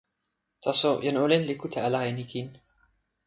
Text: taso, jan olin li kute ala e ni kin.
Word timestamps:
taso, 0.63 0.91
jan 1.07 1.19
olin 1.25 1.45
li 1.49 1.55
kute 1.61 1.79
ala 1.87 1.99
e 2.09 2.11
ni 2.17 2.25
kin. 2.31 2.47